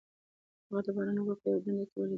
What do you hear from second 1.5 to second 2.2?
ډنډ کې ولیدې.